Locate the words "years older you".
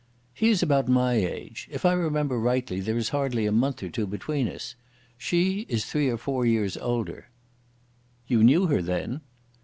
6.43-8.43